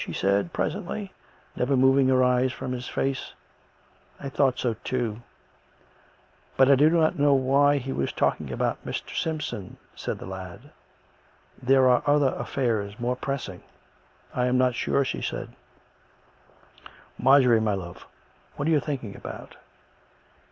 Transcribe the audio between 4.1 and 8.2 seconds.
I thought so, too."" But I do not know why we are